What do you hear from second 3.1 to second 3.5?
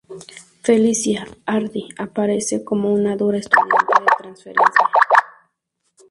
dura